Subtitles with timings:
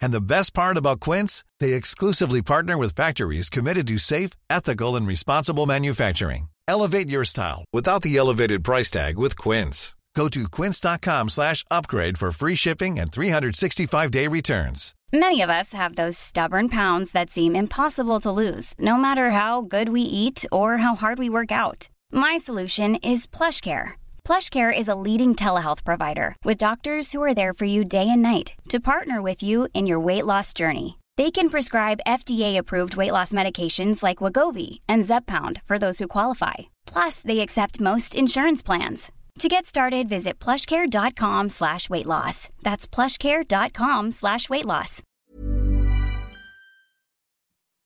[0.00, 4.96] And the best part about Quince, they exclusively partner with factories committed to safe, ethical,
[4.96, 6.48] and responsible manufacturing.
[6.68, 9.94] Elevate your style without the elevated price tag with Quince.
[10.14, 14.94] Go to quince.com slash upgrade for free shipping and 365-day returns.
[15.12, 19.62] Many of us have those stubborn pounds that seem impossible to lose, no matter how
[19.62, 21.88] good we eat or how hard we work out.
[22.12, 23.92] My solution is PlushCare.
[24.24, 28.22] PlushCare is a leading telehealth provider with doctors who are there for you day and
[28.22, 30.98] night to partner with you in your weight loss journey.
[31.16, 36.70] They can prescribe FDA-approved weight loss medications like Wagovi and Zepbound for those who qualify.
[36.86, 39.10] Plus, they accept most insurance plans.
[39.40, 42.48] To get started, visit plushcare.com slash weight loss.
[42.62, 45.02] That's plushcare.com slash weight loss.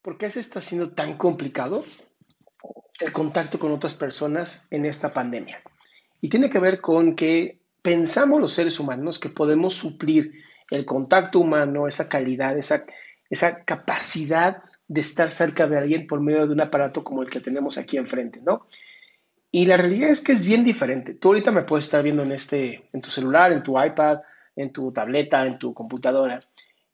[0.02, 1.82] ¿Por qué se está haciendo tan complicado
[3.00, 5.62] el contacto con otras personas en esta pandemia?
[6.24, 10.32] Y tiene que ver con que pensamos los seres humanos que podemos suplir
[10.70, 12.86] el contacto humano, esa calidad, esa,
[13.28, 17.40] esa capacidad de estar cerca de alguien por medio de un aparato como el que
[17.42, 18.66] tenemos aquí enfrente, ¿no?
[19.50, 21.12] Y la realidad es que es bien diferente.
[21.12, 24.20] Tú ahorita me puedes estar viendo en, este, en tu celular, en tu iPad,
[24.56, 26.40] en tu tableta, en tu computadora,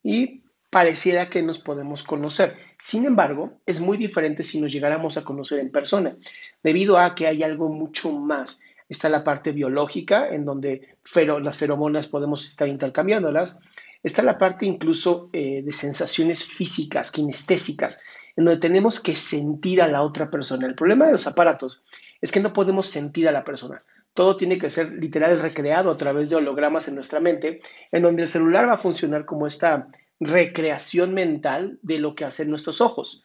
[0.03, 2.57] y pareciera que nos podemos conocer.
[2.81, 6.17] Sin embargo, es muy diferente si nos llegáramos a conocer en persona,
[6.65, 8.61] debido a que hay algo mucho más.
[8.91, 13.63] Está la parte biológica, en donde las feromonas podemos estar intercambiándolas.
[14.03, 18.03] Está la parte incluso eh, de sensaciones físicas, kinestésicas,
[18.35, 20.67] en donde tenemos que sentir a la otra persona.
[20.67, 21.85] El problema de los aparatos
[22.21, 23.81] es que no podemos sentir a la persona.
[24.13, 27.61] Todo tiene que ser literal recreado a través de hologramas en nuestra mente,
[27.93, 29.87] en donde el celular va a funcionar como esta
[30.19, 33.25] recreación mental de lo que hacen nuestros ojos.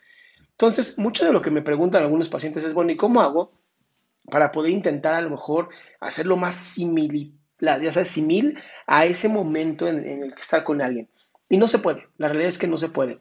[0.52, 3.65] Entonces, mucho de lo que me preguntan algunos pacientes es, bueno, ¿y cómo hago
[4.30, 5.70] para poder intentar a lo mejor
[6.00, 11.10] hacerlo más simil, ya sabes, simil a ese momento en, el que estar con alguien?
[11.50, 13.20] Y no se puede, la realidad es que no se puede.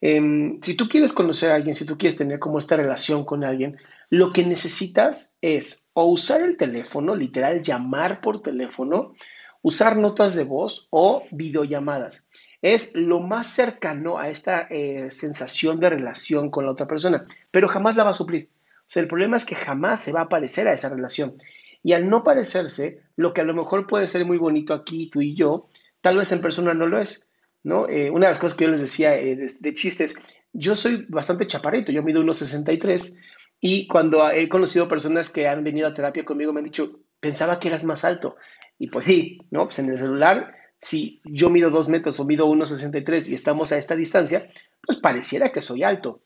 [0.00, 3.42] Eh, si tú quieres conocer a alguien, si tú quieres tener como esta relación con
[3.42, 3.78] alguien,
[4.10, 9.14] lo que necesitas es o usar el teléfono, literal, llamar por teléfono,
[9.62, 12.28] usar notas de voz o videollamadas.
[12.60, 17.68] Es lo más cercano a esta eh, sensación de relación con la otra persona, pero
[17.68, 18.48] jamás la va a suplir.
[18.86, 21.34] Sea, el problema es que jamás se va a parecer a esa relación.
[21.82, 25.20] Y al no parecerse, lo que a lo mejor puede ser muy bonito aquí, tú
[25.20, 25.68] y yo,
[26.00, 27.28] tal vez en persona no lo es.
[27.64, 27.88] ¿no?
[27.88, 30.14] Eh, una de las cosas que yo les decía eh, de, chistes,
[30.52, 33.18] yo soy bastante chaparrito, yo mido 1,63
[33.60, 37.58] y cuando he conocido personas que han venido a terapia conmigo me han dicho, pensaba
[37.58, 38.36] que eras más alto.
[38.78, 39.64] Y pues sí, ¿no?
[39.64, 43.78] Pues en el celular, si yo mido 2 metros o mido 1,63 y estamos a
[43.78, 44.50] esta distancia,
[44.82, 46.22] pues pareciera que soy alto,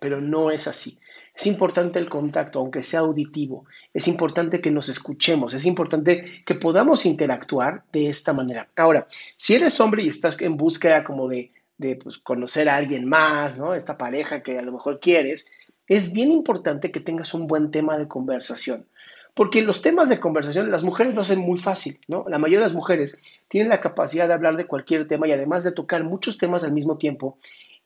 [0.00, 0.98] pero no es así.
[1.34, 3.66] Es importante el contacto, aunque sea auditivo.
[3.92, 5.52] Es importante que nos escuchemos.
[5.52, 8.68] Es importante que podamos interactuar de esta manera.
[8.76, 9.06] Ahora,
[9.36, 13.58] si eres hombre y estás en búsqueda como de, de pues, conocer a alguien más,
[13.58, 13.74] ¿no?
[13.74, 15.50] Esta pareja que a lo mejor quieres,
[15.88, 18.86] es bien importante que tengas un buen tema de conversación.
[19.34, 22.24] Porque los temas de conversación, las mujeres lo hacen muy fácil, ¿no?
[22.28, 25.64] La mayoría de las mujeres tienen la capacidad de hablar de cualquier tema y además
[25.64, 27.38] de tocar muchos temas al mismo tiempo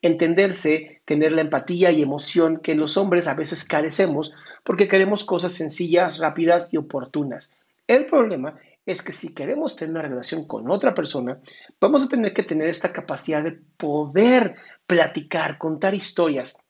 [0.02, 4.32] entenderse, tener la empatía y emoción que los hombres a veces carecemos
[4.64, 7.54] porque queremos cosas sencillas, rápidas y oportunas.
[7.86, 11.38] El problema es que si queremos tener una relación con otra persona,
[11.80, 16.64] vamos a tener que tener esta capacidad de poder platicar, contar historias.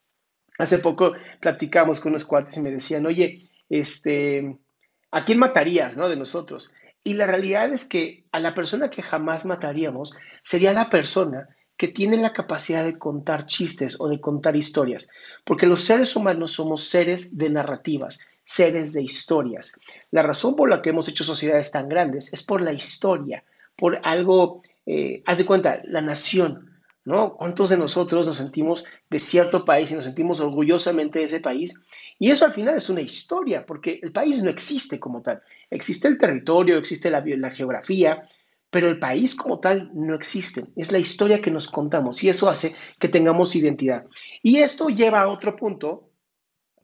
[0.59, 4.59] Hace poco platicamos con unos cuates y me decían, oye, este,
[5.12, 6.72] ¿a quién matarías, no, de nosotros?
[7.05, 11.89] Y la realidad es que a la persona que jamás mataríamos sería la persona que
[11.89, 15.09] tienen la capacidad de contar chistes o de contar historias,
[15.45, 19.80] porque los seres humanos somos seres de narrativas, seres de historias.
[20.10, 23.45] La razón por la que hemos hecho sociedades tan grandes es por la historia,
[23.77, 26.69] por algo, eh, haz de cuenta, la nación,
[27.04, 27.36] ¿no?
[27.36, 31.86] ¿Cuántos de nosotros nos sentimos de cierto país y nos sentimos orgullosamente de ese país?
[32.19, 35.41] Y eso al final es una historia, porque el país no existe como tal.
[35.71, 38.24] Existe el territorio, existe la, la geografía,
[38.70, 40.65] pero el país como tal no existe.
[40.76, 44.06] Es la historia que nos contamos y eso hace que tengamos identidad.
[44.42, 46.10] Y esto lleva a otro punto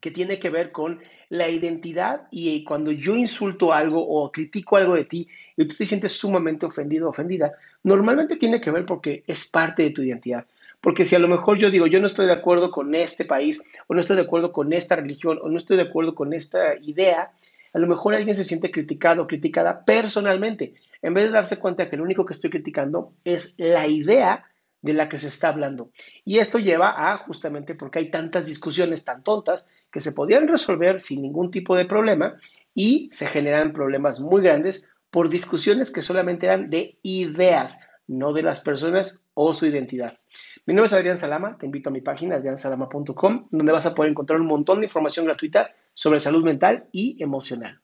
[0.00, 1.00] que tiene que ver con
[1.30, 5.86] la identidad y cuando yo insulto algo o critico algo de ti y tú te
[5.86, 7.52] sientes sumamente ofendido o ofendida,
[7.82, 10.46] normalmente tiene que ver porque es parte de tu identidad.
[10.80, 13.62] Porque si a lo mejor yo digo, yo no estoy de acuerdo con este país,
[13.86, 16.76] o no estoy de acuerdo con esta religión, o no estoy de acuerdo con esta
[16.76, 17.32] idea,
[17.74, 21.90] a lo mejor alguien se siente criticado o criticada personalmente, en vez de darse cuenta
[21.90, 24.46] que lo único que estoy criticando es la idea
[24.80, 25.90] de la que se está hablando.
[26.24, 31.00] Y esto lleva a justamente porque hay tantas discusiones tan tontas que se podían resolver
[31.00, 32.36] sin ningún tipo de problema
[32.74, 38.42] y se generan problemas muy grandes por discusiones que solamente eran de ideas, no de
[38.42, 40.18] las personas o su identidad.
[40.66, 44.10] Mi nombre es Adrián Salama, te invito a mi página adriansalama.com, donde vas a poder
[44.10, 47.82] encontrar un montón de información gratuita sobre salud mental y emocional.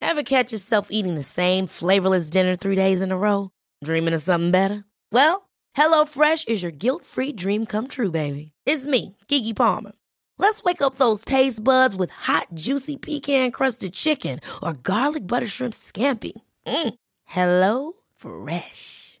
[0.00, 3.50] Ever catch yourself eating the same flavorless dinner three days in a row?
[3.84, 4.84] Dreaming of something better?
[5.12, 8.50] Well, HelloFresh is your guilt-free dream come true, baby.
[8.66, 9.92] It's me, Kiki Palmer.
[10.38, 15.74] Let's wake up those taste buds with hot, juicy pecan-crusted chicken or garlic butter shrimp
[15.74, 16.32] scampi.
[16.66, 16.94] Mm.
[17.26, 19.20] Hello Fresh.